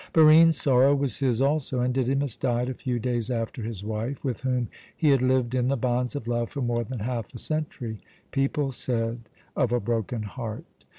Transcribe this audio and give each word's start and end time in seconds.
Barine's 0.13 0.59
sorrow 0.59 0.95
was 0.95 1.17
his 1.17 1.41
also, 1.43 1.79
and 1.79 1.93
Didymus 1.93 2.35
died 2.35 2.69
a 2.69 2.73
few 2.73 2.97
days 2.97 3.29
after 3.29 3.61
his 3.61 3.83
wife, 3.83 4.23
with 4.25 4.41
whom 4.41 4.67
he 4.97 5.09
had 5.09 5.21
lived 5.21 5.53
in 5.53 5.67
the 5.67 5.77
bonds 5.77 6.15
of 6.15 6.27
love 6.27 6.49
for 6.49 6.61
more 6.63 6.83
than 6.83 7.01
half 7.01 7.31
a 7.35 7.37
century 7.37 7.99
people 8.31 8.71
said, 8.71 9.29
"of 9.55 9.71
a 9.71 9.79
broken 9.79 10.23
heart." 10.23 10.65